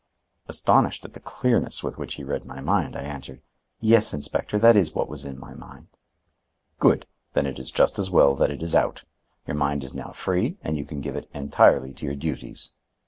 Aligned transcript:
Astonished 0.47 1.05
at 1.05 1.13
the 1.13 1.19
clearness 1.19 1.83
with 1.83 1.99
which 1.99 2.15
he 2.15 2.23
read 2.23 2.43
my 2.43 2.59
mind, 2.59 2.95
I 2.95 3.03
answered: 3.03 3.43
"Yes, 3.79 4.15
Inspector, 4.15 4.57
that 4.57 4.75
is 4.75 4.95
what 4.95 5.07
was 5.07 5.25
in 5.25 5.39
my 5.39 5.53
mind." 5.53 5.89
"Good! 6.79 7.05
then 7.33 7.45
it 7.45 7.59
is 7.59 7.69
just 7.69 7.99
as 7.99 8.09
well 8.09 8.33
that 8.37 8.49
it 8.49 8.63
is 8.63 8.73
out. 8.73 9.03
Your 9.45 9.57
mind 9.57 9.83
is 9.83 9.93
now 9.93 10.09
free 10.09 10.57
and 10.63 10.75
you 10.75 10.85
can 10.85 11.01
give 11.01 11.15
it 11.15 11.29
entirely 11.35 11.93
to 11.93 12.05
your 12.07 12.15
duties." 12.15 12.71